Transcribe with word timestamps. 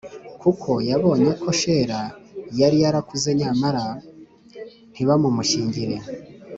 Kuko 0.41 0.69
yabonye 0.89 1.31
ko 1.41 1.49
shela 1.59 2.01
yari 2.59 2.77
yarakuze 2.83 3.29
nyamara 3.39 3.83
ntibamumushyingire 4.91 5.95